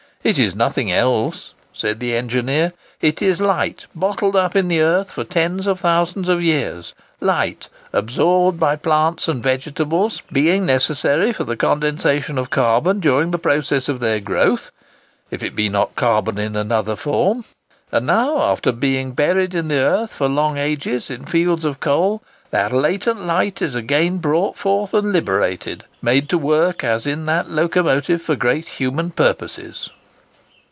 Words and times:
"It 0.23 0.37
is 0.37 0.53
nothing 0.55 0.91
else," 0.91 1.55
said 1.73 1.99
the 1.99 2.13
engineer, 2.13 2.73
"it 3.01 3.23
is 3.23 3.41
light 3.41 3.87
bottled 3.95 4.35
up 4.35 4.55
in 4.55 4.67
the 4.67 4.79
earth 4.79 5.09
for 5.09 5.23
tens 5.23 5.65
of 5.65 5.79
thousands 5.79 6.29
of 6.29 6.43
years,—light, 6.43 7.69
absorbed 7.91 8.59
by 8.59 8.75
plants 8.75 9.27
and 9.27 9.41
vegetables, 9.41 10.21
being 10.31 10.63
necessary 10.63 11.33
for 11.33 11.43
the 11.43 11.57
condensation 11.57 12.37
of 12.37 12.51
carbon 12.51 12.99
during 12.99 13.31
the 13.31 13.39
process 13.39 13.89
of 13.89 13.99
their 13.99 14.19
growth, 14.19 14.69
if 15.31 15.41
it 15.41 15.55
be 15.55 15.69
not 15.69 15.95
carbon 15.95 16.37
in 16.37 16.55
another 16.55 16.95
form,—and 16.95 18.05
now, 18.05 18.43
after 18.43 18.71
being 18.71 19.13
buried 19.13 19.55
in 19.55 19.69
the 19.69 19.77
earth 19.79 20.13
for 20.13 20.27
long 20.29 20.55
ages 20.55 21.09
in 21.09 21.25
fields 21.25 21.65
of 21.65 21.79
coal, 21.79 22.21
that 22.51 22.71
latent 22.71 23.25
light 23.25 23.59
is 23.59 23.73
again 23.73 24.19
brought 24.19 24.55
forth 24.55 24.93
and 24.93 25.13
liberated, 25.13 25.83
made 25.99 26.29
to 26.29 26.37
work 26.37 26.83
as 26.83 27.07
in 27.07 27.25
that 27.25 27.49
locomotive, 27.49 28.21
for 28.21 28.35
great 28.35 28.67
human 28.67 29.09
purposes." 29.09 29.89